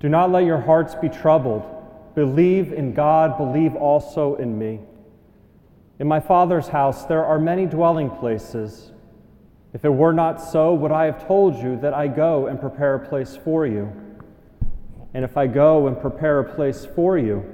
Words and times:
Do 0.00 0.08
not 0.08 0.30
let 0.30 0.44
your 0.44 0.60
hearts 0.60 0.94
be 0.94 1.08
troubled. 1.08 1.62
Believe 2.14 2.72
in 2.72 2.92
God, 2.94 3.36
believe 3.36 3.74
also 3.74 4.36
in 4.36 4.58
me. 4.58 4.80
In 5.98 6.06
my 6.06 6.20
Father's 6.20 6.68
house 6.68 7.04
there 7.04 7.24
are 7.24 7.38
many 7.38 7.66
dwelling 7.66 8.10
places. 8.10 8.92
If 9.72 9.84
it 9.84 9.90
were 9.92 10.12
not 10.12 10.40
so, 10.40 10.74
would 10.74 10.92
I 10.92 11.04
have 11.04 11.26
told 11.26 11.56
you 11.56 11.78
that 11.80 11.92
I 11.92 12.08
go 12.08 12.46
and 12.46 12.60
prepare 12.60 12.94
a 12.94 13.08
place 13.08 13.36
for 13.36 13.66
you? 13.66 13.92
And 15.12 15.24
if 15.24 15.36
I 15.36 15.46
go 15.46 15.86
and 15.86 16.00
prepare 16.00 16.40
a 16.40 16.54
place 16.54 16.86
for 16.94 17.18
you, 17.18 17.44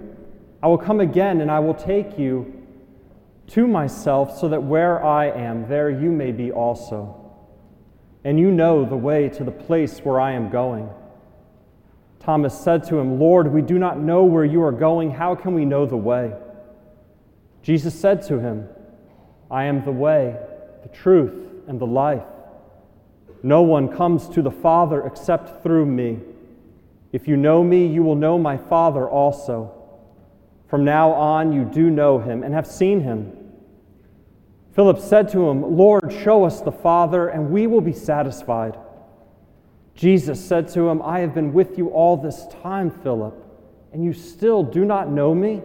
I 0.62 0.68
will 0.68 0.78
come 0.78 1.00
again 1.00 1.40
and 1.40 1.50
I 1.50 1.58
will 1.58 1.74
take 1.74 2.18
you 2.18 2.62
to 3.48 3.66
myself, 3.66 4.38
so 4.38 4.48
that 4.48 4.62
where 4.62 5.04
I 5.04 5.26
am, 5.26 5.68
there 5.68 5.90
you 5.90 6.10
may 6.10 6.32
be 6.32 6.52
also. 6.52 7.18
And 8.24 8.38
you 8.38 8.50
know 8.50 8.84
the 8.84 8.96
way 8.96 9.28
to 9.30 9.44
the 9.44 9.50
place 9.50 9.98
where 9.98 10.20
I 10.20 10.32
am 10.32 10.48
going. 10.48 10.88
Thomas 12.22 12.56
said 12.58 12.84
to 12.84 12.98
him, 12.98 13.18
Lord, 13.18 13.52
we 13.52 13.62
do 13.62 13.78
not 13.78 13.98
know 13.98 14.22
where 14.22 14.44
you 14.44 14.62
are 14.62 14.72
going. 14.72 15.10
How 15.10 15.34
can 15.34 15.54
we 15.54 15.64
know 15.64 15.86
the 15.86 15.96
way? 15.96 16.32
Jesus 17.62 17.98
said 17.98 18.22
to 18.22 18.38
him, 18.38 18.68
I 19.50 19.64
am 19.64 19.84
the 19.84 19.90
way, 19.90 20.36
the 20.82 20.88
truth, 20.88 21.34
and 21.66 21.80
the 21.80 21.86
life. 21.86 22.22
No 23.42 23.62
one 23.62 23.88
comes 23.88 24.28
to 24.30 24.42
the 24.42 24.52
Father 24.52 25.04
except 25.04 25.64
through 25.64 25.86
me. 25.86 26.20
If 27.12 27.26
you 27.26 27.36
know 27.36 27.64
me, 27.64 27.86
you 27.86 28.04
will 28.04 28.14
know 28.14 28.38
my 28.38 28.56
Father 28.56 29.08
also. 29.08 29.72
From 30.68 30.84
now 30.84 31.10
on, 31.10 31.52
you 31.52 31.64
do 31.64 31.90
know 31.90 32.20
him 32.20 32.44
and 32.44 32.54
have 32.54 32.68
seen 32.68 33.00
him. 33.00 33.32
Philip 34.74 35.00
said 35.00 35.28
to 35.30 35.48
him, 35.48 35.76
Lord, 35.76 36.12
show 36.12 36.44
us 36.44 36.60
the 36.60 36.72
Father, 36.72 37.28
and 37.28 37.50
we 37.50 37.66
will 37.66 37.80
be 37.80 37.92
satisfied. 37.92 38.78
Jesus 39.94 40.44
said 40.44 40.68
to 40.68 40.88
him, 40.88 41.02
I 41.02 41.20
have 41.20 41.34
been 41.34 41.52
with 41.52 41.78
you 41.78 41.88
all 41.88 42.16
this 42.16 42.46
time, 42.62 42.90
Philip, 42.90 43.34
and 43.92 44.04
you 44.04 44.12
still 44.12 44.62
do 44.62 44.84
not 44.84 45.10
know 45.10 45.34
me? 45.34 45.62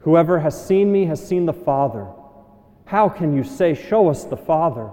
Whoever 0.00 0.38
has 0.40 0.66
seen 0.66 0.92
me 0.92 1.06
has 1.06 1.26
seen 1.26 1.46
the 1.46 1.52
Father. 1.52 2.06
How 2.84 3.08
can 3.08 3.34
you 3.34 3.42
say, 3.42 3.74
Show 3.74 4.08
us 4.08 4.24
the 4.24 4.36
Father? 4.36 4.90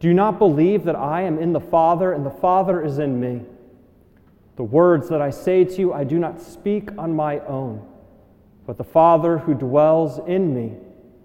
Do 0.00 0.08
you 0.08 0.14
not 0.14 0.38
believe 0.38 0.84
that 0.84 0.96
I 0.96 1.22
am 1.22 1.38
in 1.38 1.52
the 1.52 1.60
Father 1.60 2.12
and 2.12 2.26
the 2.26 2.30
Father 2.30 2.84
is 2.84 2.98
in 2.98 3.18
me? 3.18 3.42
The 4.56 4.64
words 4.64 5.08
that 5.08 5.22
I 5.22 5.30
say 5.30 5.64
to 5.64 5.78
you, 5.78 5.92
I 5.92 6.04
do 6.04 6.18
not 6.18 6.40
speak 6.40 6.90
on 6.98 7.14
my 7.14 7.40
own, 7.40 7.86
but 8.66 8.76
the 8.76 8.84
Father 8.84 9.38
who 9.38 9.54
dwells 9.54 10.18
in 10.26 10.54
me 10.54 10.76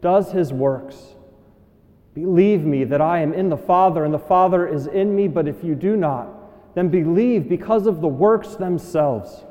does 0.02 0.32
his 0.32 0.54
works. 0.54 1.16
Believe 2.14 2.66
me 2.66 2.84
that 2.84 3.02
I 3.02 3.20
am 3.20 3.34
in 3.34 3.50
the 3.50 3.58
Father 3.58 4.04
and 4.04 4.14
the 4.14 4.20
Father 4.20 4.68
is 4.68 4.88
in 4.88 5.16
me, 5.16 5.28
but 5.28 5.48
if 5.48 5.64
you 5.64 5.76
do 5.76 5.96
not, 5.96 6.76
then 6.76 6.90
believe 6.90 7.48
because 7.48 7.88
of 7.88 8.02
the 8.02 8.08
works 8.08 8.56
themselves. 8.56 9.46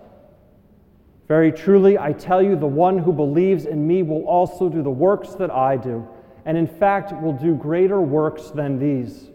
Very 1.26 1.52
truly, 1.52 1.96
I 1.96 2.12
tell 2.12 2.42
you, 2.42 2.56
the 2.56 2.66
one 2.66 2.98
who 2.98 3.12
believes 3.12 3.64
in 3.64 3.86
me 3.86 4.02
will 4.02 4.24
also 4.24 4.68
do 4.68 4.82
the 4.82 4.90
works 4.90 5.34
that 5.34 5.50
I 5.50 5.76
do, 5.76 6.06
and 6.44 6.56
in 6.58 6.66
fact 6.66 7.12
will 7.22 7.32
do 7.32 7.54
greater 7.54 8.00
works 8.00 8.50
than 8.50 8.78
these. 8.78 9.30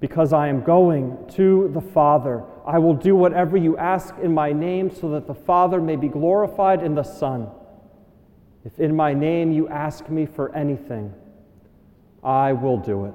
Because 0.00 0.32
I 0.32 0.48
am 0.48 0.62
going 0.62 1.18
to 1.32 1.70
the 1.74 1.80
Father, 1.80 2.44
I 2.64 2.78
will 2.78 2.94
do 2.94 3.16
whatever 3.16 3.56
you 3.56 3.76
ask 3.76 4.14
in 4.22 4.32
my 4.32 4.52
name, 4.52 4.94
so 4.94 5.10
that 5.10 5.26
the 5.26 5.34
Father 5.34 5.80
may 5.80 5.96
be 5.96 6.08
glorified 6.08 6.82
in 6.82 6.94
the 6.94 7.02
Son. 7.02 7.48
If 8.64 8.78
in 8.78 8.94
my 8.94 9.12
name 9.12 9.50
you 9.50 9.68
ask 9.68 10.08
me 10.08 10.24
for 10.24 10.54
anything, 10.54 11.12
I 12.22 12.52
will 12.52 12.76
do 12.76 13.06
it. 13.06 13.14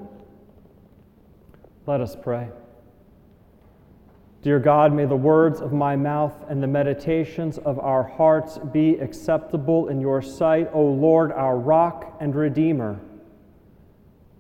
Let 1.85 2.01
us 2.01 2.15
pray. 2.15 2.49
Dear 4.41 4.59
God, 4.59 4.93
may 4.93 5.05
the 5.05 5.15
words 5.15 5.61
of 5.61 5.71
my 5.71 5.95
mouth 5.95 6.33
and 6.49 6.61
the 6.61 6.67
meditations 6.67 7.57
of 7.59 7.79
our 7.79 8.03
hearts 8.03 8.57
be 8.57 8.95
acceptable 8.95 9.87
in 9.87 10.01
your 10.01 10.21
sight, 10.21 10.69
O 10.73 10.81
Lord, 10.83 11.31
our 11.31 11.57
rock 11.57 12.17
and 12.19 12.35
redeemer. 12.35 12.99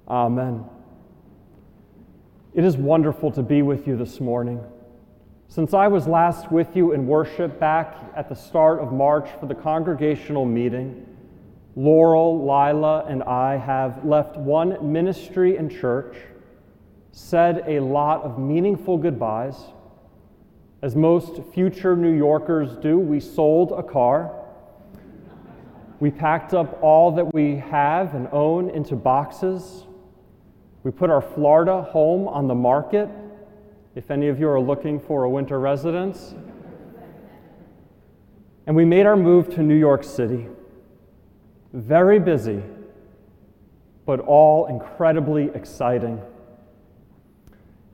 Amen. 0.07 0.65
It 2.53 2.65
is 2.65 2.75
wonderful 2.75 3.31
to 3.31 3.41
be 3.41 3.61
with 3.61 3.87
you 3.87 3.95
this 3.95 4.19
morning. 4.19 4.61
Since 5.47 5.73
I 5.73 5.87
was 5.87 6.07
last 6.07 6.51
with 6.51 6.75
you 6.75 6.91
in 6.91 7.07
worship 7.07 7.59
back 7.59 7.95
at 8.15 8.27
the 8.27 8.35
start 8.35 8.79
of 8.79 8.91
March 8.91 9.29
for 9.39 9.45
the 9.45 9.55
congregational 9.55 10.45
meeting, 10.45 11.05
Laurel, 11.75 12.39
Lila, 12.39 13.05
and 13.07 13.23
I 13.23 13.57
have 13.57 14.05
left 14.05 14.37
one 14.37 14.91
ministry 14.91 15.57
and 15.57 15.71
church, 15.71 16.17
said 17.11 17.63
a 17.67 17.79
lot 17.79 18.21
of 18.21 18.37
meaningful 18.37 18.97
goodbyes. 18.97 19.55
As 20.83 20.95
most 20.95 21.41
future 21.51 21.95
New 21.95 22.15
Yorkers 22.15 22.75
do, 22.77 22.99
we 22.99 23.19
sold 23.19 23.71
a 23.71 23.81
car. 23.81 24.39
We 25.99 26.11
packed 26.11 26.53
up 26.53 26.77
all 26.83 27.11
that 27.13 27.33
we 27.33 27.55
have 27.55 28.13
and 28.13 28.27
own 28.31 28.69
into 28.69 28.95
boxes. 28.95 29.85
We 30.83 30.91
put 30.91 31.09
our 31.09 31.21
Florida 31.21 31.81
home 31.81 32.27
on 32.27 32.47
the 32.47 32.55
market, 32.55 33.09
if 33.95 34.11
any 34.11 34.27
of 34.27 34.39
you 34.39 34.47
are 34.49 34.59
looking 34.59 34.99
for 34.99 35.23
a 35.23 35.29
winter 35.29 35.59
residence. 35.59 36.35
And 38.67 38.75
we 38.75 38.85
made 38.85 39.05
our 39.05 39.15
move 39.15 39.49
to 39.55 39.63
New 39.63 39.77
York 39.77 40.03
City 40.03 40.47
very 41.73 42.19
busy, 42.19 42.61
but 44.05 44.19
all 44.19 44.67
incredibly 44.67 45.49
exciting. 45.55 46.21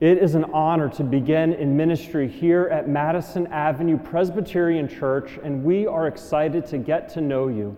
It 0.00 0.18
is 0.18 0.34
an 0.34 0.44
honor 0.52 0.88
to 0.90 1.02
begin 1.02 1.54
in 1.54 1.76
ministry 1.76 2.28
here 2.28 2.68
at 2.68 2.88
Madison 2.88 3.46
Avenue 3.48 3.98
Presbyterian 3.98 4.86
Church, 4.88 5.38
and 5.42 5.64
we 5.64 5.86
are 5.86 6.06
excited 6.06 6.66
to 6.66 6.78
get 6.78 7.08
to 7.10 7.20
know 7.20 7.48
you, 7.48 7.76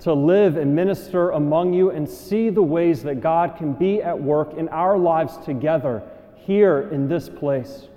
to 0.00 0.12
live 0.12 0.56
and 0.56 0.74
minister 0.74 1.30
among 1.30 1.74
you, 1.74 1.90
and 1.90 2.08
see 2.08 2.50
the 2.50 2.62
ways 2.62 3.02
that 3.02 3.20
God 3.20 3.56
can 3.56 3.74
be 3.74 4.02
at 4.02 4.20
work 4.20 4.54
in 4.54 4.68
our 4.70 4.98
lives 4.98 5.36
together 5.44 6.02
here 6.34 6.88
in 6.92 7.08
this 7.08 7.28
place. 7.28 7.88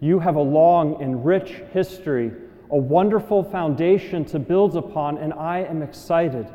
You 0.00 0.18
have 0.18 0.36
a 0.36 0.42
long 0.42 1.02
and 1.02 1.24
rich 1.24 1.62
history 1.72 2.32
a 2.70 2.76
wonderful 2.76 3.42
foundation 3.42 4.24
to 4.26 4.38
build 4.38 4.76
upon, 4.76 5.18
and 5.18 5.32
I 5.32 5.60
am 5.60 5.82
excited. 5.82 6.46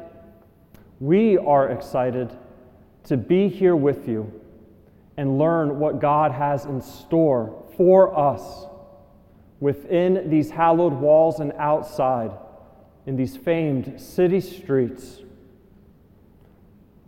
We 0.99 1.37
are 1.37 1.69
excited 1.69 2.31
to 3.05 3.17
be 3.17 3.47
here 3.49 3.75
with 3.75 4.07
you 4.07 4.41
and 5.17 5.37
learn 5.37 5.79
what 5.79 5.99
God 5.99 6.31
has 6.31 6.65
in 6.65 6.81
store 6.81 7.63
for 7.75 8.17
us 8.17 8.65
within 9.59 10.29
these 10.29 10.49
hallowed 10.49 10.93
walls 10.93 11.39
and 11.39 11.53
outside 11.53 12.31
in 13.05 13.15
these 13.15 13.35
famed 13.35 13.99
city 13.99 14.39
streets. 14.39 15.19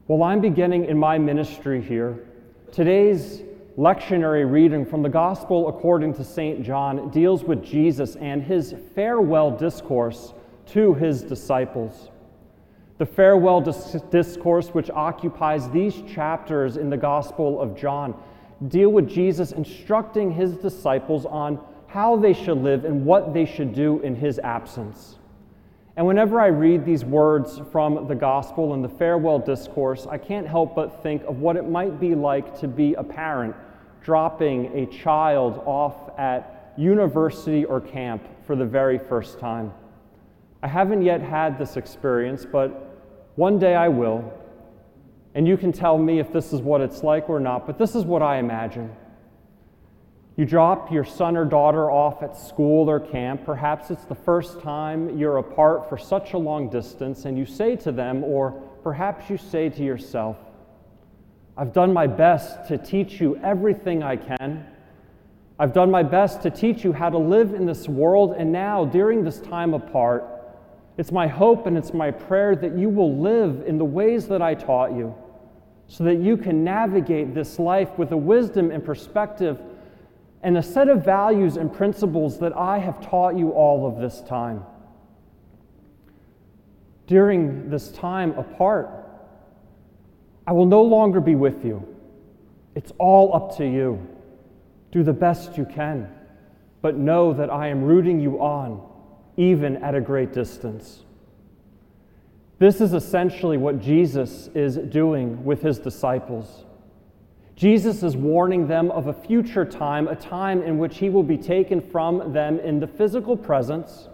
While 0.07 0.23
I'm 0.23 0.41
beginning 0.41 0.85
in 0.85 0.97
my 0.97 1.17
ministry 1.17 1.81
here, 1.81 2.25
today's 2.71 3.41
lectionary 3.77 4.49
reading 4.49 4.85
from 4.85 5.01
the 5.01 5.09
Gospel 5.09 5.67
according 5.67 6.13
to 6.13 6.23
St. 6.23 6.63
John 6.63 7.09
deals 7.09 7.43
with 7.43 7.61
Jesus 7.61 8.15
and 8.15 8.41
his 8.41 8.73
farewell 8.95 9.51
discourse 9.51 10.33
to 10.67 10.93
his 10.93 11.21
disciples. 11.21 12.09
The 12.99 13.05
farewell 13.05 13.59
dis- 13.59 13.97
discourse, 14.09 14.69
which 14.69 14.89
occupies 14.89 15.69
these 15.71 16.01
chapters 16.03 16.77
in 16.77 16.89
the 16.89 16.95
Gospel 16.95 17.59
of 17.59 17.75
John, 17.75 18.15
deal 18.69 18.89
with 18.89 19.09
Jesus 19.09 19.51
instructing 19.51 20.31
his 20.31 20.55
disciples 20.55 21.25
on 21.25 21.59
how 21.87 22.15
they 22.15 22.31
should 22.31 22.59
live 22.59 22.85
and 22.85 23.05
what 23.05 23.33
they 23.33 23.45
should 23.45 23.75
do 23.75 23.99
in 23.99 24.15
his 24.15 24.39
absence. 24.39 25.17
And 25.97 26.05
whenever 26.05 26.39
I 26.39 26.47
read 26.47 26.85
these 26.85 27.05
words 27.05 27.61
from 27.71 28.07
the 28.07 28.15
gospel 28.15 28.73
and 28.73 28.83
the 28.83 28.89
farewell 28.89 29.39
discourse, 29.39 30.05
I 30.05 30.17
can't 30.17 30.45
help 30.45 30.75
but 30.75 31.01
think 31.01 31.23
of 31.23 31.39
what 31.39 31.55
it 31.55 31.69
might 31.69 32.01
be 32.01 32.15
like 32.15 32.59
to 32.59 32.67
be 32.67 32.95
a 32.95 33.03
parent 33.03 33.55
dropping 34.05 34.67
a 34.77 34.85
child 34.85 35.63
off 35.65 36.11
at 36.19 36.73
university 36.77 37.65
or 37.65 37.81
camp 37.81 38.23
for 38.45 38.55
the 38.55 38.63
very 38.63 38.99
first 38.99 39.39
time. 39.39 39.73
I 40.61 40.67
haven't 40.67 41.01
yet 41.01 41.21
had 41.21 41.57
this 41.57 41.75
experience, 41.75 42.45
but 42.45 43.31
one 43.35 43.57
day 43.57 43.73
I 43.73 43.87
will. 43.87 44.31
And 45.33 45.47
you 45.47 45.57
can 45.57 45.71
tell 45.71 45.97
me 45.97 46.19
if 46.19 46.31
this 46.31 46.53
is 46.53 46.61
what 46.61 46.81
it's 46.81 47.01
like 47.01 47.29
or 47.29 47.39
not, 47.39 47.65
but 47.65 47.79
this 47.79 47.95
is 47.95 48.05
what 48.05 48.21
I 48.21 48.37
imagine. 48.37 48.95
You 50.37 50.45
drop 50.45 50.91
your 50.91 51.03
son 51.03 51.35
or 51.35 51.45
daughter 51.45 51.89
off 51.89 52.21
at 52.21 52.37
school 52.37 52.87
or 52.87 52.99
camp. 52.99 53.43
Perhaps 53.43 53.89
it's 53.89 54.05
the 54.05 54.15
first 54.15 54.61
time 54.61 55.17
you're 55.17 55.37
apart 55.37 55.89
for 55.89 55.97
such 55.97 56.33
a 56.33 56.37
long 56.37 56.69
distance, 56.69 57.25
and 57.25 57.39
you 57.39 57.45
say 57.47 57.75
to 57.77 57.91
them, 57.91 58.23
or 58.23 58.51
perhaps 58.83 59.31
you 59.31 59.37
say 59.37 59.69
to 59.69 59.83
yourself, 59.83 60.37
I've 61.57 61.71
done 61.71 61.93
my 61.93 62.07
best 62.07 62.67
to 62.67 62.77
teach 62.77 63.21
you 63.21 63.37
everything 63.37 64.03
I 64.03 64.17
can. 64.17 64.67
I've 65.57 65.71
done 65.71 65.89
my 65.89 66.03
best 66.03 66.41
to 66.41 66.49
teach 66.49 66.83
you 66.83 66.91
how 66.91 67.09
to 67.09 67.17
live 67.17 67.53
in 67.53 67.65
this 67.65 67.87
world, 67.87 68.35
and 68.37 68.51
now, 68.51 68.83
during 68.83 69.23
this 69.23 69.39
time 69.39 69.73
apart, 69.73 70.25
it's 70.97 71.13
my 71.13 71.27
hope 71.27 71.65
and 71.65 71.77
it's 71.77 71.93
my 71.93 72.11
prayer 72.11 72.55
that 72.57 72.77
you 72.77 72.89
will 72.89 73.17
live 73.17 73.63
in 73.65 73.77
the 73.77 73.85
ways 73.85 74.27
that 74.27 74.41
I 74.41 74.53
taught 74.53 74.91
you, 74.91 75.15
so 75.87 76.03
that 76.03 76.15
you 76.15 76.35
can 76.35 76.63
navigate 76.63 77.33
this 77.33 77.57
life 77.57 77.97
with 77.97 78.11
a 78.11 78.17
wisdom 78.17 78.71
and 78.71 78.83
perspective 78.83 79.61
and 80.43 80.57
a 80.57 80.63
set 80.63 80.89
of 80.89 81.05
values 81.05 81.55
and 81.55 81.73
principles 81.73 82.37
that 82.39 82.55
I 82.55 82.79
have 82.79 82.99
taught 82.99 83.37
you 83.37 83.51
all 83.51 83.87
of 83.87 84.01
this 84.01 84.21
time. 84.21 84.63
During 87.07 87.69
this 87.69 87.91
time 87.91 88.37
apart, 88.37 89.04
I 90.47 90.51
will 90.51 90.65
no 90.65 90.81
longer 90.83 91.19
be 91.19 91.35
with 91.35 91.65
you. 91.65 91.87
It's 92.75 92.91
all 92.99 93.35
up 93.35 93.57
to 93.57 93.65
you. 93.65 94.05
Do 94.91 95.03
the 95.03 95.13
best 95.13 95.57
you 95.57 95.65
can, 95.65 96.09
but 96.81 96.95
know 96.95 97.33
that 97.33 97.49
I 97.49 97.67
am 97.67 97.83
rooting 97.83 98.19
you 98.19 98.41
on, 98.41 98.81
even 99.37 99.77
at 99.77 99.95
a 99.95 100.01
great 100.01 100.33
distance. 100.33 101.03
This 102.59 102.79
is 102.79 102.93
essentially 102.93 103.57
what 103.57 103.81
Jesus 103.81 104.49
is 104.53 104.77
doing 104.77 105.43
with 105.43 105.61
his 105.61 105.79
disciples. 105.79 106.63
Jesus 107.55 108.03
is 108.03 108.15
warning 108.15 108.67
them 108.67 108.91
of 108.91 109.07
a 109.07 109.13
future 109.13 109.65
time, 109.65 110.07
a 110.07 110.15
time 110.15 110.61
in 110.61 110.77
which 110.77 110.97
he 110.97 111.09
will 111.09 111.23
be 111.23 111.37
taken 111.37 111.81
from 111.81 112.33
them 112.33 112.59
in 112.59 112.79
the 112.79 112.87
physical 112.87 113.35
presence. 113.35 114.07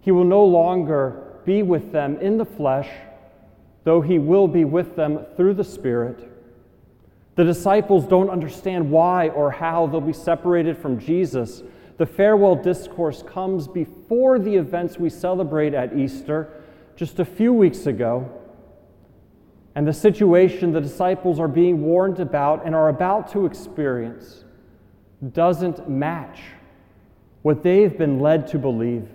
He 0.00 0.10
will 0.10 0.24
no 0.24 0.44
longer 0.44 1.40
be 1.44 1.62
with 1.62 1.92
them 1.92 2.18
in 2.20 2.38
the 2.38 2.44
flesh, 2.44 2.88
though 3.84 4.00
he 4.00 4.18
will 4.18 4.48
be 4.48 4.64
with 4.64 4.96
them 4.96 5.24
through 5.36 5.54
the 5.54 5.64
Spirit. 5.64 6.28
The 7.34 7.44
disciples 7.44 8.06
don't 8.06 8.30
understand 8.30 8.90
why 8.90 9.28
or 9.30 9.50
how 9.50 9.86
they'll 9.86 10.00
be 10.00 10.12
separated 10.12 10.76
from 10.76 10.98
Jesus. 10.98 11.62
The 11.96 12.06
farewell 12.06 12.56
discourse 12.56 13.22
comes 13.22 13.66
before 13.66 14.38
the 14.38 14.54
events 14.54 14.98
we 14.98 15.10
celebrate 15.10 15.74
at 15.74 15.96
Easter 15.96 16.62
just 16.96 17.18
a 17.20 17.24
few 17.24 17.52
weeks 17.52 17.86
ago 17.86 18.30
and 19.74 19.86
the 19.86 19.92
situation 19.92 20.72
the 20.72 20.80
disciples 20.80 21.40
are 21.40 21.48
being 21.48 21.82
warned 21.82 22.20
about 22.20 22.66
and 22.66 22.74
are 22.74 22.88
about 22.88 23.30
to 23.32 23.46
experience 23.46 24.44
doesn't 25.32 25.88
match 25.88 26.40
what 27.42 27.62
they've 27.62 27.96
been 27.96 28.20
led 28.20 28.46
to 28.48 28.58
believe. 28.58 29.08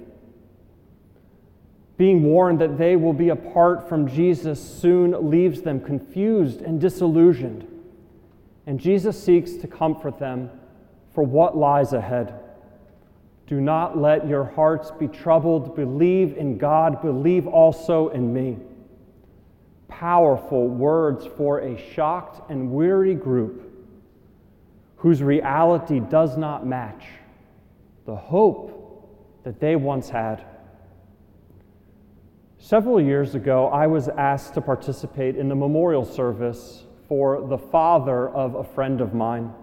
Being 1.98 2.24
warned 2.24 2.60
that 2.62 2.78
they 2.78 2.96
will 2.96 3.14
be 3.14 3.30
apart 3.30 3.90
from 3.90 4.08
Jesus 4.08 4.62
soon 4.62 5.30
leaves 5.30 5.62
them 5.62 5.82
confused 5.82 6.62
and 6.62 6.80
disillusioned. 6.80 7.68
And 8.68 8.80
Jesus 8.80 9.22
seeks 9.22 9.54
to 9.54 9.68
comfort 9.68 10.20
them 10.20 10.52
for 11.14 11.24
what 11.24 11.58
lies 11.58 11.94
ahead. 11.94 12.34
Do 13.48 13.60
not 13.62 13.98
let 13.98 14.28
your 14.28 14.44
hearts 14.44 14.92
be 14.92 15.08
troubled. 15.08 15.76
Believe 15.76 16.38
in 16.38 16.58
God, 16.58 17.02
believe 17.02 17.48
also 17.48 18.10
in 18.10 18.34
me 18.34 18.58
powerful 19.88 20.68
words 20.68 21.26
for 21.38 21.62
a 21.62 21.78
shocked 21.94 22.52
and 22.52 22.72
weary 22.72 23.16
group 23.16 23.64
whose 24.98 25.24
reality 25.24 26.00
does 26.00 26.38
not 26.38 26.66
match 26.66 27.06
the 28.06 28.16
hope 28.16 29.42
that 29.44 29.60
they 29.60 29.76
once 29.76 30.10
had. 30.10 30.44
Several 32.60 33.00
years 33.00 33.36
ago, 33.36 33.68
I 33.68 33.86
was 33.86 34.08
asked 34.08 34.56
to 34.56 34.62
participate 34.62 35.36
in 35.36 35.48
the 35.48 35.56
memorial 35.56 36.04
service 36.04 36.84
for 37.08 37.48
the 37.48 37.58
father 37.58 38.30
of 38.30 38.56
a 38.56 38.64
friend 38.64 39.00
of 39.00 39.14
mine. 39.14 39.54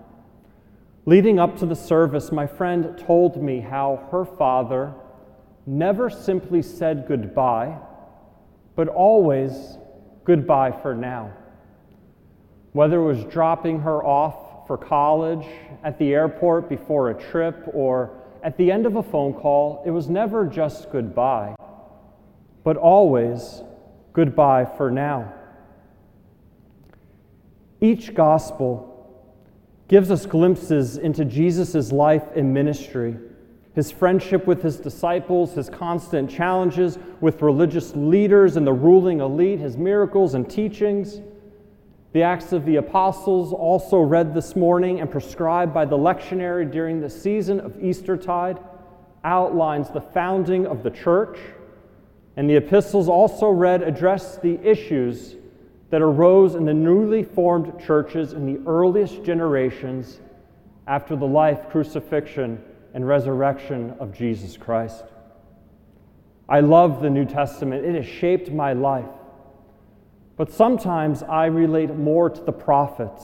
Leading 1.05 1.39
up 1.39 1.59
to 1.59 1.67
the 1.67 1.75
service, 1.75 2.31
my 2.31 2.47
friend 2.47 2.97
told 2.97 3.43
me 3.43 3.61
how 3.61 4.09
her 4.11 4.25
father 4.25 4.95
never 5.67 6.09
simply 6.09 6.63
said 6.63 7.05
goodbye, 7.09 7.77
but 8.77 8.87
always 8.89 9.77
goodbye 10.25 10.71
for 10.71 10.95
now. 10.95 11.33
Whether 12.73 13.01
it 13.01 13.05
was 13.05 13.25
dropping 13.25 13.81
her 13.81 14.05
off 14.05 14.67
for 14.67 14.79
college, 14.79 15.45
at 15.83 15.99
the 15.99 16.15
airport 16.15 16.69
before 16.69 17.11
a 17.11 17.15
trip, 17.15 17.69
or 17.75 18.13
at 18.43 18.57
the 18.57 18.71
end 18.71 18.87
of 18.87 18.97
a 18.97 19.03
phone 19.03 19.35
call, 19.35 19.83
it 19.85 19.91
was 19.91 20.09
never 20.09 20.47
just 20.47 20.91
goodbye, 20.91 21.55
but 22.65 22.77
always 22.77 23.63
goodbye 24.13 24.65
for 24.65 24.91
now. 24.91 25.33
Each 27.81 28.15
gospel 28.15 28.91
gives 29.87 30.11
us 30.11 30.27
glimpses 30.27 30.97
into 30.97 31.25
Jesus' 31.25 31.93
life 31.93 32.25
and 32.35 32.53
ministry 32.53 33.17
his 33.75 33.91
friendship 33.91 34.47
with 34.47 34.63
his 34.63 34.77
disciples, 34.77 35.55
his 35.55 35.69
constant 35.69 36.31
challenges 36.31 36.97
with 37.21 37.43
religious 37.43 37.95
leaders 37.97 38.57
and 38.57 38.65
the 38.65 38.73
ruling 38.73 39.21
elite, 39.21 39.59
his 39.59 39.77
miracles 39.77 40.35
and 40.35 40.49
teachings. 40.49 41.21
The 42.13 42.23
Acts 42.23 42.53
of 42.53 42.65
the 42.65 42.77
Apostles, 42.77 43.53
also 43.53 44.01
read 44.01 44.33
this 44.33 44.55
morning 44.55 45.01
and 45.01 45.11
prescribed 45.11 45.75
by 45.75 45.85
the 45.85 45.97
lectionary 45.97 46.71
during 46.71 47.01
the 47.01 47.11
season 47.11 47.59
of 47.59 47.83
Eastertide, 47.83 48.61
outlines 49.25 49.91
the 49.91 50.01
founding 50.01 50.67
of 50.69 50.85
the 50.85 50.91
church. 50.91 51.37
And 52.37 52.51
the 52.51 52.57
epistles, 52.57 53.09
also 53.09 53.49
read, 53.49 53.83
address 53.83 54.39
the 54.39 54.59
issues 54.69 55.37
that 55.91 56.03
arose 56.03 56.57
in 56.57 56.65
the 56.65 56.75
newly 56.75 57.23
formed 57.23 57.81
churches 57.81 58.33
in 58.33 58.47
the 58.47 58.61
earliest 58.69 59.23
generations 59.23 60.21
after 60.87 61.15
the 61.15 61.27
life, 61.27 61.69
crucifixion, 61.71 62.63
and 62.95 63.07
resurrection 63.07 63.95
of 64.01 64.13
Jesus 64.13 64.57
Christ. 64.57 65.05
I 66.49 66.61
love 66.61 67.01
the 67.01 67.11
New 67.11 67.25
Testament, 67.25 67.85
it 67.85 67.95
has 67.95 68.07
shaped 68.07 68.51
my 68.51 68.73
life. 68.73 69.09
But 70.37 70.51
sometimes 70.51 71.23
I 71.23 71.47
relate 71.47 71.95
more 71.95 72.29
to 72.29 72.41
the 72.41 72.53
prophets, 72.53 73.23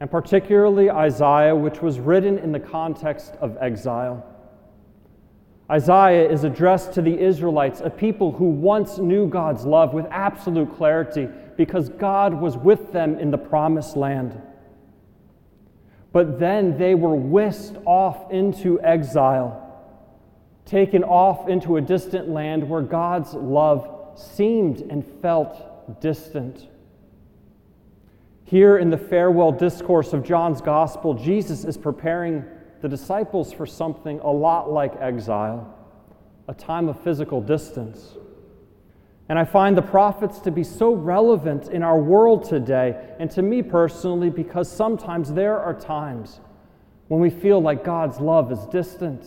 and 0.00 0.10
particularly 0.10 0.90
Isaiah, 0.90 1.56
which 1.56 1.80
was 1.80 1.98
written 1.98 2.38
in 2.38 2.52
the 2.52 2.60
context 2.60 3.34
of 3.40 3.56
exile. 3.60 4.26
Isaiah 5.70 6.28
is 6.28 6.42
addressed 6.42 6.94
to 6.94 7.02
the 7.02 7.16
Israelites, 7.16 7.80
a 7.80 7.90
people 7.90 8.32
who 8.32 8.46
once 8.46 8.98
knew 8.98 9.28
God's 9.28 9.64
love 9.64 9.94
with 9.94 10.04
absolute 10.10 10.74
clarity 10.76 11.28
because 11.56 11.88
God 11.90 12.34
was 12.34 12.56
with 12.56 12.92
them 12.92 13.18
in 13.18 13.30
the 13.30 13.38
promised 13.38 13.96
land. 13.96 14.40
But 16.12 16.40
then 16.40 16.76
they 16.76 16.96
were 16.96 17.14
whisked 17.14 17.76
off 17.84 18.32
into 18.32 18.80
exile, 18.80 19.80
taken 20.64 21.04
off 21.04 21.48
into 21.48 21.76
a 21.76 21.80
distant 21.80 22.28
land 22.28 22.68
where 22.68 22.82
God's 22.82 23.32
love 23.32 24.18
seemed 24.18 24.80
and 24.80 25.06
felt 25.22 26.00
distant. 26.00 26.66
Here 28.42 28.78
in 28.78 28.90
the 28.90 28.98
farewell 28.98 29.52
discourse 29.52 30.12
of 30.12 30.24
John's 30.24 30.60
gospel, 30.60 31.14
Jesus 31.14 31.64
is 31.64 31.76
preparing 31.76 32.44
the 32.80 32.88
disciples 32.88 33.52
for 33.52 33.66
something 33.66 34.20
a 34.20 34.30
lot 34.30 34.70
like 34.72 34.94
exile, 35.00 35.76
a 36.48 36.54
time 36.54 36.88
of 36.88 37.00
physical 37.00 37.40
distance. 37.40 38.16
And 39.28 39.38
I 39.38 39.44
find 39.44 39.76
the 39.76 39.82
prophets 39.82 40.40
to 40.40 40.50
be 40.50 40.64
so 40.64 40.92
relevant 40.92 41.68
in 41.68 41.82
our 41.82 42.00
world 42.00 42.48
today, 42.48 43.14
and 43.18 43.30
to 43.32 43.42
me 43.42 43.62
personally, 43.62 44.30
because 44.30 44.70
sometimes 44.70 45.32
there 45.32 45.58
are 45.58 45.74
times 45.74 46.40
when 47.08 47.20
we 47.20 47.30
feel 47.30 47.60
like 47.60 47.84
God's 47.84 48.18
love 48.20 48.50
is 48.50 48.64
distant, 48.66 49.24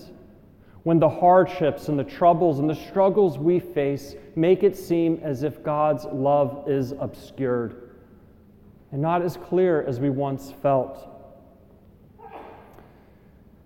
when 0.84 1.00
the 1.00 1.10
hardships 1.10 1.88
and 1.88 1.98
the 1.98 2.04
troubles 2.04 2.60
and 2.60 2.70
the 2.70 2.76
struggles 2.76 3.38
we 3.38 3.60
face 3.60 4.16
make 4.36 4.64
it 4.64 4.76
seem 4.76 5.20
as 5.24 5.44
if 5.44 5.64
God's 5.64 6.06
love 6.06 6.66
is 6.68 6.92
obscured 6.92 7.84
and 8.94 9.02
not 9.02 9.24
as 9.24 9.38
clear 9.38 9.82
as 9.82 10.00
we 10.00 10.12
once 10.12 10.54
felt. 10.62 11.13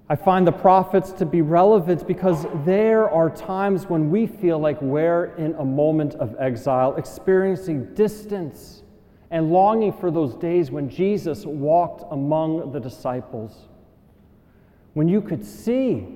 I 0.09 0.15
find 0.15 0.47
the 0.47 0.53
prophets 0.53 1.11
to 1.13 1.25
be 1.25 1.41
relevant 1.41 2.07
because 2.07 2.45
there 2.63 3.09
are 3.09 3.29
times 3.29 3.89
when 3.89 4.09
we 4.09 4.25
feel 4.25 4.57
like 4.57 4.81
we're 4.81 5.35
in 5.35 5.53
a 5.55 5.65
moment 5.65 6.15
of 6.15 6.33
exile, 6.39 6.95
experiencing 6.95 7.93
distance 7.93 8.83
and 9.31 9.51
longing 9.51 9.91
for 9.91 10.09
those 10.09 10.33
days 10.35 10.71
when 10.71 10.89
Jesus 10.89 11.45
walked 11.45 12.05
among 12.11 12.71
the 12.71 12.79
disciples. 12.79 13.67
When 14.93 15.09
you 15.09 15.21
could 15.21 15.43
see 15.43 16.07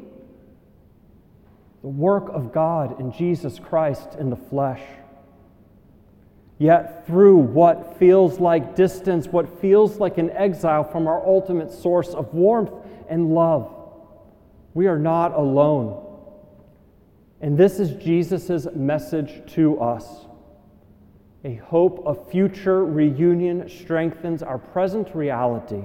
the 1.82 1.88
work 1.88 2.30
of 2.30 2.54
God 2.54 3.00
in 3.00 3.12
Jesus 3.12 3.60
Christ 3.60 4.16
in 4.20 4.30
the 4.30 4.36
flesh. 4.36 4.82
Yet, 6.60 7.08
through 7.08 7.38
what 7.38 7.98
feels 7.98 8.40
like 8.40 8.76
distance, 8.76 9.28
what 9.28 9.60
feels 9.60 9.98
like 9.98 10.20
an 10.20 10.30
exile 10.30 10.84
from 10.84 11.08
our 11.08 11.26
ultimate 11.26 11.72
source 11.72 12.10
of 12.10 12.34
warmth 12.36 12.72
and 13.10 13.34
love, 13.34 13.76
we 14.74 14.88
are 14.88 15.00
not 15.00 15.34
alone. 15.34 16.08
And 17.42 17.58
this 17.58 17.80
is 17.80 17.92
Jesus' 18.04 18.68
message 18.76 19.42
to 19.54 19.80
us. 19.80 20.26
A 21.44 21.56
hope 21.56 22.06
of 22.06 22.30
future 22.30 22.86
reunion 22.86 23.68
strengthens 23.68 24.44
our 24.44 24.60
present 24.60 25.16
reality 25.16 25.84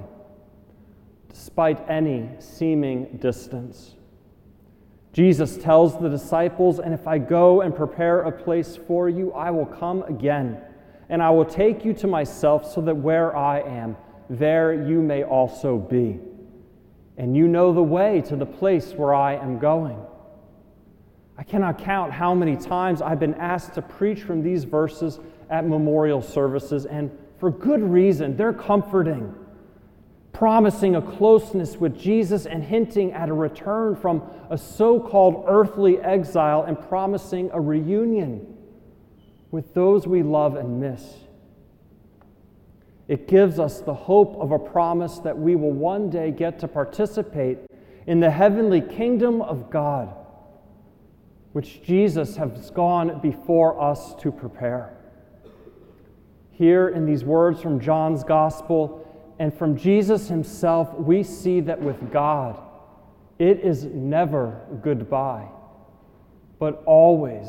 despite 1.29 1.87
any 1.89 2.29
seeming 2.39 3.17
distance. 3.17 3.95
Jesus 5.13 5.57
tells 5.57 5.99
the 5.99 6.09
disciples, 6.09 6.79
And 6.79 6.93
if 6.93 7.07
I 7.07 7.17
go 7.17 7.61
and 7.61 7.75
prepare 7.75 8.21
a 8.21 8.31
place 8.31 8.75
for 8.75 9.09
you, 9.09 9.33
I 9.33 9.51
will 9.51 9.65
come 9.65 10.03
again, 10.03 10.59
and 11.09 11.21
I 11.21 11.29
will 11.29 11.45
take 11.45 11.83
you 11.83 11.93
to 11.93 12.07
myself, 12.07 12.71
so 12.71 12.81
that 12.81 12.95
where 12.95 13.35
I 13.35 13.61
am, 13.61 13.97
there 14.29 14.73
you 14.73 15.01
may 15.01 15.23
also 15.23 15.77
be. 15.77 16.19
And 17.17 17.35
you 17.35 17.47
know 17.47 17.73
the 17.73 17.83
way 17.83 18.21
to 18.27 18.35
the 18.35 18.45
place 18.45 18.93
where 18.93 19.13
I 19.13 19.35
am 19.35 19.57
going. 19.57 19.99
I 21.37 21.43
cannot 21.43 21.79
count 21.79 22.11
how 22.11 22.33
many 22.33 22.55
times 22.55 23.01
I've 23.01 23.19
been 23.19 23.35
asked 23.35 23.73
to 23.75 23.81
preach 23.81 24.21
from 24.21 24.41
these 24.41 24.63
verses 24.63 25.19
at 25.49 25.67
memorial 25.67 26.21
services, 26.21 26.85
and 26.85 27.11
for 27.39 27.51
good 27.51 27.81
reason. 27.81 28.35
They're 28.35 28.53
comforting, 28.53 29.33
promising 30.33 30.95
a 30.95 31.01
closeness 31.01 31.77
with 31.77 31.97
Jesus 31.97 32.45
and 32.45 32.63
hinting 32.63 33.13
at 33.13 33.29
a 33.29 33.33
return 33.33 33.95
from 33.95 34.23
a 34.49 34.57
so 34.57 34.99
called 34.99 35.45
earthly 35.47 35.99
exile 35.99 36.63
and 36.63 36.79
promising 36.89 37.49
a 37.53 37.61
reunion 37.61 38.55
with 39.51 39.73
those 39.73 40.07
we 40.07 40.23
love 40.23 40.55
and 40.55 40.79
miss. 40.79 41.03
It 43.07 43.27
gives 43.27 43.59
us 43.59 43.79
the 43.79 43.93
hope 43.93 44.35
of 44.37 44.51
a 44.51 44.59
promise 44.59 45.19
that 45.19 45.37
we 45.37 45.55
will 45.55 45.71
one 45.71 46.09
day 46.09 46.31
get 46.31 46.59
to 46.59 46.67
participate 46.67 47.59
in 48.05 48.19
the 48.19 48.31
heavenly 48.31 48.81
kingdom 48.81 49.41
of 49.41 49.69
God 49.69 50.13
which 51.57 51.81
Jesus 51.81 52.35
has 52.35 52.69
gone 52.69 53.19
before 53.19 53.81
us 53.81 54.13
to 54.15 54.31
prepare. 54.31 54.95
Here 56.51 56.89
in 56.89 57.05
these 57.05 57.23
words 57.23 57.61
from 57.61 57.79
John's 57.79 58.23
Gospel 58.23 59.03
and 59.39 59.51
from 59.51 59.75
Jesus 59.75 60.27
himself, 60.27 60.93
we 60.99 61.23
see 61.23 61.61
that 61.61 61.81
with 61.81 62.11
God, 62.11 62.61
it 63.39 63.61
is 63.61 63.85
never 63.85 64.61
goodbye, 64.83 65.47
but 66.59 66.83
always 66.85 67.47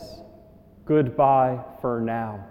goodbye 0.87 1.63
for 1.83 2.01
now. 2.01 2.47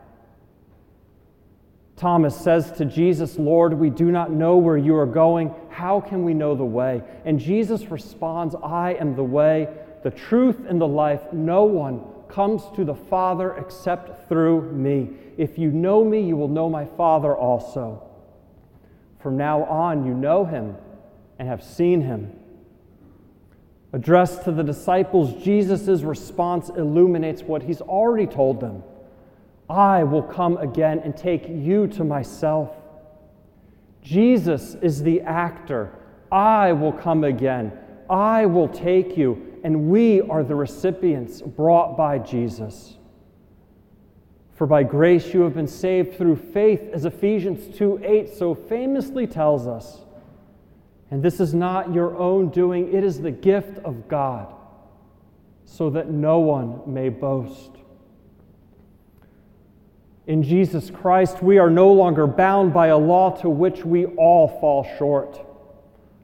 Thomas 1.97 2.35
says 2.35 2.71
to 2.73 2.85
Jesus, 2.85 3.37
Lord, 3.37 3.73
we 3.73 3.89
do 3.89 4.11
not 4.11 4.31
know 4.31 4.57
where 4.57 4.77
you 4.77 4.95
are 4.95 5.05
going. 5.05 5.53
How 5.69 5.99
can 5.99 6.23
we 6.23 6.33
know 6.33 6.55
the 6.55 6.63
way? 6.63 7.01
And 7.25 7.39
Jesus 7.39 7.91
responds, 7.91 8.55
I 8.63 8.93
am 8.93 9.15
the 9.15 9.23
way 9.23 9.67
the 10.03 10.11
truth, 10.11 10.65
and 10.67 10.79
the 10.79 10.87
life. 10.87 11.33
No 11.33 11.63
one 11.63 12.01
comes 12.29 12.63
to 12.75 12.85
the 12.85 12.95
Father 12.95 13.55
except 13.55 14.29
through 14.29 14.71
me. 14.71 15.09
If 15.37 15.57
you 15.57 15.69
know 15.71 16.03
me, 16.03 16.21
you 16.21 16.35
will 16.35 16.47
know 16.47 16.69
my 16.69 16.85
Father 16.85 17.35
also. 17.35 18.03
From 19.19 19.37
now 19.37 19.63
on, 19.65 20.05
you 20.05 20.13
know 20.13 20.45
him 20.45 20.75
and 21.39 21.47
have 21.47 21.63
seen 21.63 22.01
him. 22.01 22.31
Addressed 23.93 24.43
to 24.43 24.51
the 24.51 24.63
disciples, 24.63 25.43
Jesus' 25.43 26.01
response 26.01 26.69
illuminates 26.69 27.41
what 27.41 27.63
he's 27.63 27.81
already 27.81 28.27
told 28.27 28.59
them 28.59 28.83
I 29.69 30.03
will 30.03 30.23
come 30.23 30.57
again 30.57 30.99
and 30.99 31.15
take 31.15 31.47
you 31.47 31.87
to 31.87 32.03
myself. 32.03 32.75
Jesus 34.01 34.75
is 34.75 35.03
the 35.03 35.21
actor. 35.21 35.93
I 36.31 36.71
will 36.73 36.93
come 36.93 37.23
again. 37.23 37.73
I 38.09 38.45
will 38.45 38.69
take 38.69 39.17
you 39.17 39.47
and 39.63 39.89
we 39.89 40.21
are 40.21 40.43
the 40.43 40.55
recipients 40.55 41.41
brought 41.41 41.97
by 41.97 42.19
Jesus. 42.19 42.95
For 44.53 44.65
by 44.65 44.83
grace 44.83 45.33
you 45.33 45.41
have 45.41 45.53
been 45.53 45.67
saved 45.67 46.17
through 46.17 46.37
faith, 46.37 46.81
as 46.93 47.05
Ephesians 47.05 47.77
2 47.77 48.01
8 48.03 48.29
so 48.29 48.55
famously 48.55 49.27
tells 49.27 49.67
us. 49.67 50.05
And 51.11 51.21
this 51.21 51.39
is 51.39 51.53
not 51.53 51.93
your 51.93 52.17
own 52.17 52.49
doing, 52.49 52.93
it 52.93 53.03
is 53.03 53.21
the 53.21 53.31
gift 53.31 53.77
of 53.79 54.07
God, 54.07 54.53
so 55.65 55.89
that 55.91 56.09
no 56.09 56.39
one 56.39 56.81
may 56.91 57.09
boast. 57.09 57.71
In 60.27 60.43
Jesus 60.43 60.91
Christ, 60.91 61.41
we 61.41 61.57
are 61.57 61.69
no 61.69 61.91
longer 61.91 62.27
bound 62.27 62.73
by 62.73 62.87
a 62.87 62.97
law 62.97 63.31
to 63.41 63.49
which 63.49 63.83
we 63.83 64.05
all 64.05 64.59
fall 64.59 64.87
short 64.99 65.47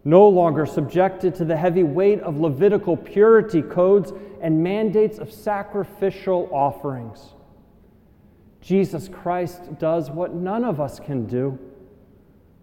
no 0.06 0.28
longer 0.28 0.66
subjected 0.66 1.34
to 1.36 1.46
the 1.46 1.56
heavy 1.56 1.84
weight 1.84 2.20
of 2.22 2.40
Levitical 2.40 2.98
purity 2.98 3.62
codes 3.62 4.12
and 4.42 4.62
mandates 4.62 5.18
of 5.18 5.32
sacrificial 5.32 6.50
offerings. 6.52 7.34
Jesus 8.62 9.10
Christ 9.10 9.78
does 9.80 10.10
what 10.10 10.34
none 10.34 10.66
of 10.66 10.82
us 10.82 11.00
can 11.00 11.26
do. 11.26 11.58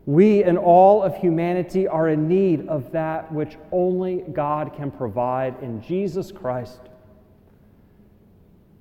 We 0.06 0.42
and 0.44 0.58
all 0.58 1.02
of 1.02 1.16
humanity 1.16 1.86
are 1.86 2.08
in 2.08 2.26
need 2.26 2.68
of 2.68 2.90
that 2.92 3.30
which 3.32 3.56
only 3.70 4.24
God 4.32 4.74
can 4.74 4.90
provide 4.90 5.62
in 5.62 5.80
Jesus 5.82 6.32
Christ. 6.32 6.89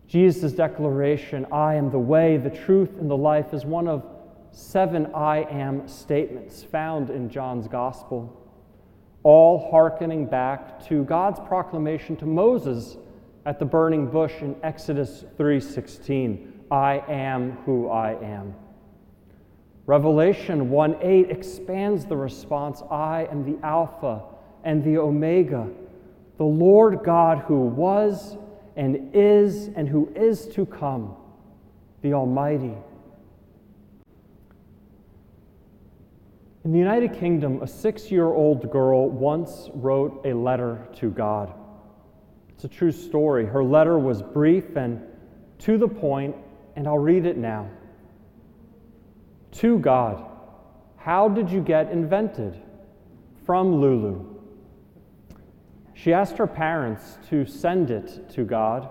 Jesus' 0.10 0.54
declaration, 0.54 1.46
I 1.52 1.76
am 1.76 1.92
the 1.92 2.00
way, 2.00 2.38
the 2.38 2.50
truth, 2.50 2.98
and 3.00 3.08
the 3.08 3.16
life, 3.16 3.54
is 3.54 3.64
one 3.64 3.88
of 3.88 4.04
seven 4.52 5.06
I 5.14 5.44
am 5.44 5.88
statements 5.88 6.64
found 6.64 7.12
in 7.12 7.30
John's 7.30 7.68
Gospel 7.68 8.36
all 9.22 9.70
hearkening 9.70 10.26
back 10.26 10.84
to 10.88 11.04
God's 11.04 11.40
proclamation 11.42 12.16
to 12.18 12.26
Moses 12.26 12.98
at 13.46 13.60
the 13.60 13.66
burning 13.66 14.08
bush 14.08 14.34
in 14.42 14.56
Exodus 14.64 15.26
3:16, 15.38 16.54
I 16.72 17.04
am 17.08 17.52
who 17.66 17.88
I 17.90 18.14
am. 18.14 18.56
Revelation 19.86 20.72
1:8 20.72 21.30
expands 21.30 22.06
the 22.06 22.18
response, 22.18 22.82
I 22.90 23.28
am 23.30 23.44
the 23.44 23.64
Alpha 23.64 24.24
and 24.64 24.84
the 24.84 24.98
Omega, 24.98 25.68
the 26.38 26.46
Lord 26.46 27.04
God 27.04 27.40
who 27.40 27.60
was 27.60 28.38
and 28.80 29.14
is 29.14 29.68
and 29.76 29.90
who 29.90 30.10
is 30.16 30.48
to 30.48 30.66
come, 30.66 31.14
the 32.02 32.14
Almighty. 32.14 32.74
In 36.64 36.72
the 36.72 36.78
United 36.78 37.12
Kingdom, 37.12 37.62
a 37.62 37.68
six 37.68 38.10
year 38.10 38.28
old 38.28 38.72
girl 38.72 39.10
once 39.10 39.70
wrote 39.74 40.22
a 40.24 40.32
letter 40.32 40.88
to 40.96 41.10
God. 41.10 41.54
It's 42.52 42.64
a 42.64 42.70
true 42.70 42.94
story. 42.94 43.46
Her 43.46 43.66
letter 43.66 44.00
was 44.00 44.22
brief 44.22 44.78
and 44.78 45.02
to 45.60 45.78
the 45.78 45.88
point, 45.88 46.38
and 46.78 46.88
I'll 46.88 47.00
read 47.00 47.26
it 47.26 47.36
now. 47.36 47.70
To 49.52 49.78
God, 49.78 50.24
how 50.96 51.28
did 51.28 51.50
you 51.50 51.60
get 51.60 51.92
invented? 51.92 52.56
From 53.46 53.76
Lulu. 53.76 54.39
She 56.02 56.14
asked 56.14 56.38
her 56.38 56.48
parents 56.48 57.18
to 57.30 57.46
send 57.46 57.92
it 57.92 58.30
to 58.30 58.46
God. 58.46 58.88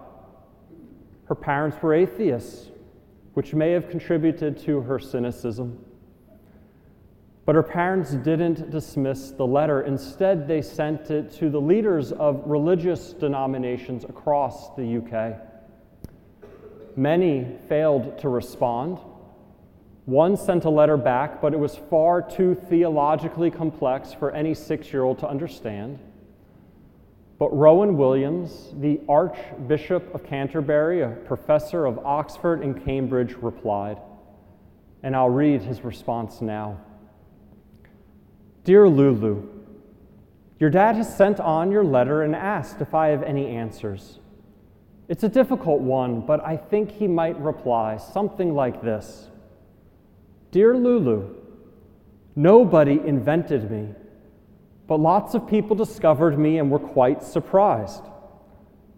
Her 1.24 1.34
parents 1.34 1.78
were 1.80 1.94
atheists, 1.94 2.68
which 3.32 3.54
may 3.54 3.72
have 3.72 3.88
contributed 3.88 4.58
to 4.64 4.82
her 4.82 4.98
cynicism. 4.98 5.82
But 7.46 7.54
her 7.54 7.62
parents 7.62 8.10
didn't 8.10 8.68
dismiss 8.68 9.30
the 9.30 9.46
letter. 9.46 9.80
Instead, 9.80 10.46
they 10.46 10.60
sent 10.60 11.10
it 11.10 11.32
to 11.36 11.48
the 11.48 11.60
leaders 11.60 12.12
of 12.12 12.42
religious 12.44 13.14
denominations 13.14 14.04
across 14.04 14.76
the 14.76 14.98
UK. 14.98 15.40
Many 16.94 17.56
failed 17.70 18.18
to 18.18 18.28
respond. 18.28 18.98
One 20.04 20.36
sent 20.36 20.66
a 20.66 20.70
letter 20.70 20.98
back, 20.98 21.40
but 21.40 21.54
it 21.54 21.58
was 21.58 21.74
far 21.74 22.20
too 22.20 22.54
theologically 22.54 23.50
complex 23.50 24.12
for 24.12 24.30
any 24.32 24.52
six 24.52 24.92
year 24.92 25.04
old 25.04 25.20
to 25.20 25.28
understand. 25.28 26.00
But 27.38 27.56
Rowan 27.56 27.96
Williams, 27.96 28.74
the 28.78 29.00
Archbishop 29.08 30.12
of 30.14 30.24
Canterbury, 30.24 31.02
a 31.02 31.10
professor 31.10 31.86
of 31.86 31.98
Oxford 32.04 32.62
and 32.62 32.84
Cambridge, 32.84 33.34
replied. 33.34 33.98
And 35.04 35.14
I'll 35.14 35.30
read 35.30 35.62
his 35.62 35.82
response 35.82 36.40
now. 36.40 36.80
Dear 38.64 38.88
Lulu, 38.88 39.48
your 40.58 40.70
dad 40.70 40.96
has 40.96 41.14
sent 41.14 41.38
on 41.38 41.70
your 41.70 41.84
letter 41.84 42.22
and 42.22 42.34
asked 42.34 42.80
if 42.80 42.92
I 42.92 43.08
have 43.08 43.22
any 43.22 43.46
answers. 43.46 44.18
It's 45.06 45.22
a 45.22 45.28
difficult 45.28 45.80
one, 45.80 46.20
but 46.20 46.44
I 46.44 46.56
think 46.56 46.90
he 46.90 47.06
might 47.06 47.38
reply 47.40 47.96
something 47.96 48.54
like 48.54 48.82
this 48.82 49.28
Dear 50.50 50.76
Lulu, 50.76 51.36
nobody 52.34 53.00
invented 53.06 53.70
me, 53.70 53.94
but 54.88 54.98
lots 54.98 55.34
of 55.34 55.46
people 55.46 55.76
discovered 55.76 56.38
me 56.38 56.58
and 56.58 56.70
were 56.70 56.78
quite 56.78 57.22
surprised. 57.22 58.02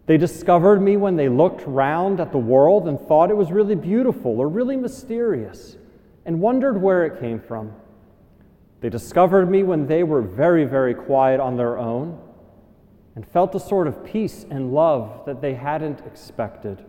They 0.07 0.17
discovered 0.17 0.81
me 0.81 0.97
when 0.97 1.17
they 1.17 1.29
looked 1.29 1.67
round 1.67 2.21
at 2.21 2.33
the 2.33 2.39
world 2.39 2.89
and 2.89 2.99
thought 2.99 3.31
it 3.31 3.37
was 3.37 3.53
really 3.53 3.75
beautiful 3.75 4.41
or 4.41 4.49
really 4.49 4.77
mysterious 4.77 5.77
and 6.25 6.41
wondered 6.41 6.81
where 6.81 7.05
it 7.05 7.21
came 7.21 7.41
from. 7.41 7.73
They 8.81 8.89
discovered 8.89 9.51
me 9.51 9.65
when 9.65 9.89
they 9.89 10.05
were 10.05 10.23
very, 10.23 10.65
very 10.65 10.95
quiet 10.95 11.41
on 11.41 11.57
their 11.57 11.77
own 11.77 12.19
and 13.17 13.27
felt 13.27 13.55
a 13.57 13.61
sort 13.61 13.89
of 13.89 14.05
peace 14.05 14.47
and 14.49 14.73
love 14.73 15.25
that 15.27 15.41
they 15.41 15.55
hadn't 15.55 16.01
expected. 16.07 16.85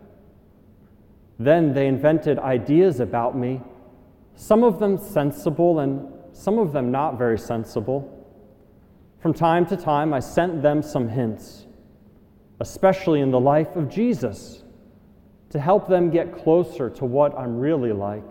Then 1.40 1.74
they 1.74 1.88
invented 1.88 2.38
ideas 2.38 3.00
about 3.00 3.36
me, 3.36 3.62
some 4.36 4.64
of 4.64 4.80
them 4.80 4.98
sensible 4.98 5.80
and 5.80 6.08
some 6.34 6.60
of 6.60 6.72
them 6.72 6.92
not 6.92 7.18
very 7.18 7.40
sensible. 7.40 8.21
From 9.22 9.34
time 9.34 9.66
to 9.68 9.78
time, 9.78 10.14
I 10.14 10.20
sent 10.20 10.62
them 10.62 10.82
some 10.82 11.08
hints 11.10 11.66
especially 12.62 13.22
in 13.22 13.32
the 13.32 13.40
life 13.40 13.76
of 13.76 13.90
Jesus, 13.90 14.64
to 15.50 15.60
help 15.60 15.88
them 15.88 16.12
get 16.12 16.32
closer 16.32 16.92
to 16.92 17.06
what 17.06 17.38
I'm 17.38 17.58
really 17.58 17.92
like. 17.92 18.24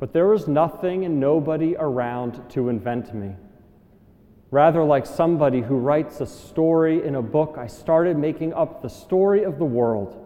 But 0.00 0.12
there 0.12 0.26
was 0.26 0.48
nothing 0.48 1.04
and 1.04 1.20
nobody 1.20 1.76
around 1.78 2.42
to 2.50 2.68
invent 2.68 3.14
me. 3.14 3.34
Rather, 4.50 4.82
like 4.82 5.06
somebody 5.06 5.60
who 5.60 5.76
writes 5.76 6.20
a 6.20 6.26
story 6.26 7.06
in 7.06 7.14
a 7.14 7.22
book, 7.22 7.56
I 7.58 7.68
started 7.68 8.18
making 8.18 8.52
up 8.52 8.82
the 8.82 8.90
story 8.90 9.44
of 9.44 9.58
the 9.58 9.64
world 9.64 10.22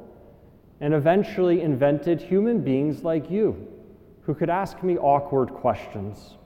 and 0.81 0.95
eventually 0.95 1.61
invented 1.61 2.21
human 2.21 2.63
beings 2.63 3.05
like 3.05 3.31
you 3.31 3.69
who 4.23 4.35
could 4.35 4.51
ask 4.51 4.83
me 4.83 4.97
awkward 4.97 5.51
questions. 5.51 6.37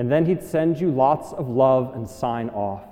And 0.00 0.10
then 0.10 0.24
he'd 0.24 0.42
send 0.42 0.80
you 0.80 0.90
lots 0.90 1.34
of 1.34 1.50
love 1.50 1.92
and 1.94 2.08
sign 2.08 2.48
off. 2.48 2.84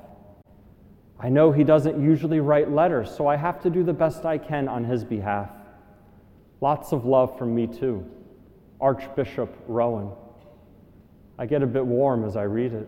I 1.19 1.31
know 1.31 1.50
he 1.50 1.65
doesn't 1.65 1.99
usually 1.99 2.41
write 2.41 2.71
letters, 2.71 3.11
so 3.11 3.27
I 3.27 3.35
have 3.35 3.62
to 3.62 3.71
do 3.71 3.83
the 3.83 3.95
best 3.95 4.27
I 4.27 4.37
can 4.37 4.69
on 4.69 4.85
his 4.85 5.05
behalf. 5.05 5.49
Lots 6.61 6.93
of 6.93 7.07
love 7.07 7.38
from 7.38 7.55
me, 7.55 7.67
too. 7.67 8.05
Archbishop 8.79 9.57
Rowan. 9.67 10.11
I 11.38 11.47
get 11.47 11.62
a 11.62 11.67
bit 11.67 11.87
warm 11.87 12.27
as 12.27 12.37
I 12.37 12.43
read 12.43 12.75
it. 12.75 12.87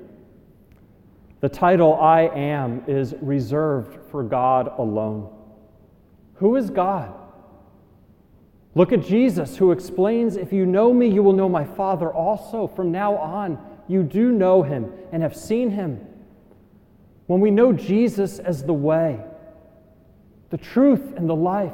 The 1.41 1.49
title 1.49 1.95
I 1.95 2.25
Am 2.25 2.85
is 2.87 3.15
reserved 3.23 4.11
for 4.11 4.23
God 4.23 4.71
alone. 4.77 5.35
Who 6.35 6.57
is 6.57 6.69
God? 6.69 7.15
Look 8.75 8.93
at 8.93 9.03
Jesus, 9.03 9.57
who 9.57 9.73
explains, 9.73 10.37
If 10.37 10.53
you 10.53 10.67
know 10.67 10.93
me, 10.93 11.09
you 11.09 11.23
will 11.23 11.33
know 11.33 11.49
my 11.49 11.65
Father 11.65 12.13
also. 12.13 12.67
From 12.67 12.93
now 12.93 13.17
on, 13.17 13.70
you 13.91 14.03
do 14.03 14.33
know 14.33 14.63
him 14.63 14.93
and 15.13 15.23
have 15.23 15.37
seen 15.37 15.71
him. 15.71 16.01
When 17.27 17.41
we 17.41 17.51
know 17.51 17.73
Jesus 17.73 18.39
as 18.39 18.65
the 18.65 18.73
way, 18.73 19.21
the 20.51 20.59
truth, 20.59 21.15
and 21.17 21.29
the 21.29 21.37
life, 21.37 21.73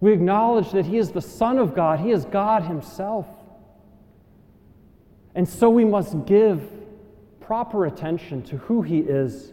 we 0.00 0.12
acknowledge 0.12 0.72
that 0.72 0.86
He 0.86 0.98
is 0.98 1.10
the 1.10 1.20
Son 1.20 1.58
of 1.58 1.74
God, 1.74 2.00
He 2.00 2.10
is 2.10 2.24
God 2.24 2.64
Himself. 2.64 3.26
And 5.34 5.48
so 5.48 5.70
we 5.70 5.84
must 5.84 6.26
give 6.26 6.62
proper 7.40 7.86
attention 7.86 8.42
to 8.42 8.56
who 8.58 8.82
He 8.82 8.98
is. 8.98 9.52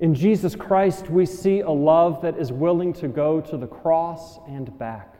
In 0.00 0.14
Jesus 0.14 0.54
Christ, 0.54 1.10
we 1.10 1.26
see 1.26 1.60
a 1.60 1.70
love 1.70 2.22
that 2.22 2.38
is 2.38 2.52
willing 2.52 2.92
to 2.94 3.08
go 3.08 3.40
to 3.40 3.56
the 3.56 3.66
cross 3.66 4.38
and 4.48 4.76
back. 4.78 5.16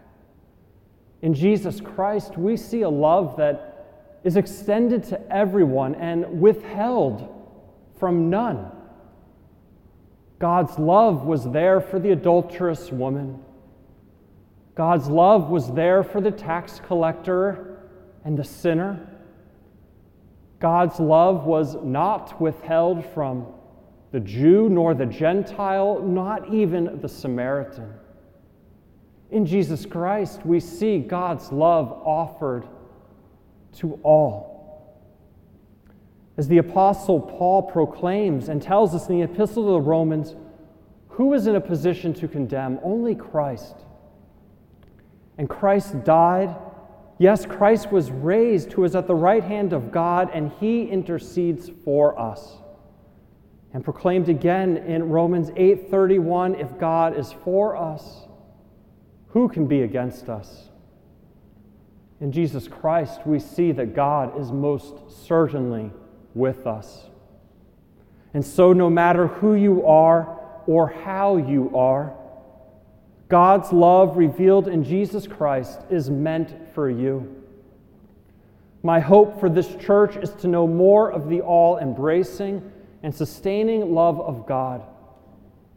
In 1.22 1.34
Jesus 1.34 1.80
Christ, 1.80 2.38
we 2.38 2.56
see 2.56 2.82
a 2.82 2.88
love 2.88 3.36
that 3.36 3.77
is 4.24 4.36
extended 4.36 5.04
to 5.04 5.32
everyone 5.32 5.94
and 5.94 6.40
withheld 6.40 7.28
from 7.98 8.30
none. 8.30 8.70
God's 10.38 10.78
love 10.78 11.24
was 11.24 11.50
there 11.50 11.80
for 11.80 11.98
the 11.98 12.12
adulterous 12.12 12.92
woman. 12.92 13.40
God's 14.74 15.08
love 15.08 15.50
was 15.50 15.72
there 15.72 16.04
for 16.04 16.20
the 16.20 16.30
tax 16.30 16.80
collector 16.86 17.80
and 18.24 18.38
the 18.38 18.44
sinner. 18.44 19.08
God's 20.60 21.00
love 21.00 21.44
was 21.44 21.76
not 21.82 22.40
withheld 22.40 23.04
from 23.12 23.46
the 24.12 24.20
Jew 24.20 24.68
nor 24.68 24.94
the 24.94 25.06
Gentile, 25.06 26.00
not 26.02 26.52
even 26.52 27.00
the 27.00 27.08
Samaritan. 27.08 27.92
In 29.30 29.44
Jesus 29.44 29.84
Christ, 29.84 30.46
we 30.46 30.60
see 30.60 30.98
God's 30.98 31.52
love 31.52 31.92
offered 32.04 32.66
to 33.74 33.98
all 34.02 34.58
as 36.38 36.46
the 36.46 36.58
Apostle 36.58 37.20
Paul 37.20 37.62
proclaims 37.62 38.48
and 38.48 38.62
tells 38.62 38.94
us 38.94 39.08
in 39.08 39.18
the 39.18 39.24
Epistle 39.24 39.64
to 39.64 39.70
the 39.72 39.80
Romans, 39.80 40.36
who 41.08 41.34
is 41.34 41.48
in 41.48 41.56
a 41.56 41.60
position 41.60 42.14
to 42.14 42.28
condemn? 42.28 42.78
Only 42.84 43.16
Christ. 43.16 43.74
And 45.36 45.48
Christ 45.48 46.04
died. 46.04 46.54
Yes, 47.18 47.44
Christ 47.44 47.90
was 47.90 48.12
raised, 48.12 48.72
who 48.72 48.84
is 48.84 48.94
at 48.94 49.08
the 49.08 49.16
right 49.16 49.42
hand 49.42 49.72
of 49.72 49.90
God, 49.90 50.30
and 50.32 50.52
he 50.60 50.84
intercedes 50.84 51.72
for 51.84 52.16
us. 52.16 52.58
And 53.74 53.82
proclaimed 53.82 54.28
again 54.28 54.76
in 54.76 55.08
Romans 55.08 55.50
8:31, 55.56 56.54
if 56.54 56.78
God 56.78 57.18
is 57.18 57.32
for 57.32 57.76
us, 57.76 58.28
who 59.30 59.48
can 59.48 59.66
be 59.66 59.82
against 59.82 60.28
us? 60.28 60.67
In 62.20 62.32
Jesus 62.32 62.66
Christ, 62.66 63.20
we 63.24 63.38
see 63.38 63.72
that 63.72 63.94
God 63.94 64.38
is 64.40 64.50
most 64.50 65.26
certainly 65.26 65.90
with 66.34 66.66
us. 66.66 67.06
And 68.34 68.44
so, 68.44 68.72
no 68.72 68.90
matter 68.90 69.28
who 69.28 69.54
you 69.54 69.86
are 69.86 70.38
or 70.66 70.88
how 70.88 71.36
you 71.36 71.76
are, 71.76 72.14
God's 73.28 73.72
love 73.72 74.16
revealed 74.16 74.68
in 74.68 74.82
Jesus 74.82 75.26
Christ 75.26 75.80
is 75.90 76.10
meant 76.10 76.74
for 76.74 76.90
you. 76.90 77.34
My 78.82 79.00
hope 79.00 79.38
for 79.38 79.48
this 79.48 79.74
church 79.76 80.16
is 80.16 80.30
to 80.34 80.48
know 80.48 80.66
more 80.66 81.10
of 81.10 81.28
the 81.28 81.40
all 81.40 81.78
embracing 81.78 82.72
and 83.02 83.14
sustaining 83.14 83.94
love 83.94 84.20
of 84.20 84.46
God 84.46 84.82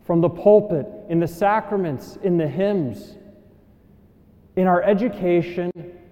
from 0.06 0.21
the 0.21 0.30
pulpit, 0.30 0.88
in 1.10 1.19
the 1.19 1.27
sacraments, 1.27 2.17
in 2.23 2.38
the 2.38 2.47
hymns, 2.47 3.17
in 4.56 4.67
our 4.67 4.82
education 4.82 5.71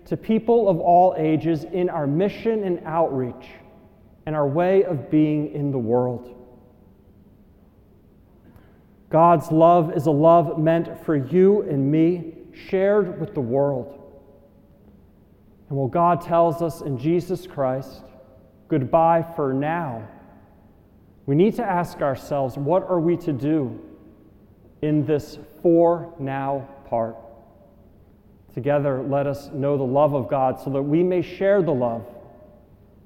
to 0.10 0.17
people 0.17 0.67
of 0.67 0.80
all 0.80 1.13
ages, 1.17 1.65
in 1.65 1.88
our 1.88 2.08
mission 2.08 2.63
and 2.63 2.82
outreach 2.84 3.45
and 4.26 4.36
our 4.36 4.48
way 4.48 4.84
of 4.84 5.12
being 5.12 5.54
in 5.54 5.72
the 5.72 5.78
world. 5.78 6.36
God's 9.12 9.52
love 9.52 9.95
is 9.95 10.08
a 10.08 10.12
love 10.12 10.58
meant 10.58 11.06
for 11.06 11.15
you 11.15 11.62
and 11.62 11.91
me, 11.91 12.34
shared 12.67 13.19
with 13.19 13.36
the 13.36 13.41
world. 13.41 13.95
And 15.69 15.78
while 15.78 15.88
God 15.88 16.22
tells 16.22 16.63
us 16.63 16.82
in 16.82 16.98
Jesus 16.98 17.45
Christ, 17.45 18.02
goodbye 18.67 19.24
for 19.36 19.54
now, 19.54 20.08
we 21.28 21.36
need 21.36 21.56
to 21.58 21.63
ask 21.63 22.02
ourselves, 22.02 22.58
what 22.58 22.82
are 22.89 23.00
we 23.00 23.15
to 23.17 23.32
do 23.32 23.80
in 24.82 25.06
this 25.06 25.38
for 25.62 26.15
now 26.17 26.67
part? 26.88 27.15
Together, 28.54 29.02
let 29.02 29.28
us 29.28 29.50
know 29.54 29.78
the 29.78 29.84
love 29.84 30.14
of 30.14 30.30
God 30.30 30.60
so 30.60 30.70
that 30.72 30.82
we 30.82 31.04
may 31.04 31.22
share 31.22 31.62
the 31.62 31.72
love 31.72 32.06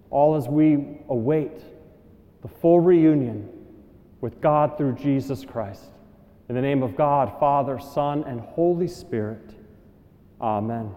all 0.10 0.36
as 0.36 0.47
we 0.47 0.99
await 1.10 1.51
the 2.41 2.47
full 2.47 2.79
reunion 2.79 3.49
with 4.21 4.39
God 4.39 4.77
through 4.77 4.93
Jesus 4.93 5.43
Christ. 5.43 5.86
In 6.49 6.56
the 6.56 6.62
name 6.62 6.84
of 6.84 6.95
God, 6.95 7.39
Father, 7.39 7.79
Son, 7.79 8.23
and 8.25 8.39
Holy 8.39 8.88
Spirit. 8.88 9.56
Amen. 10.39 10.91